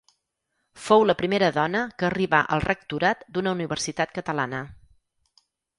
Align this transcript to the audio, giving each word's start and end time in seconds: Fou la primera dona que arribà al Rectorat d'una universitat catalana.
Fou 0.85 1.05
la 1.09 1.15
primera 1.19 1.49
dona 1.59 1.83
que 1.99 2.09
arribà 2.09 2.41
al 2.57 2.65
Rectorat 2.67 3.25
d'una 3.37 3.55
universitat 3.59 4.19
catalana. 4.19 4.65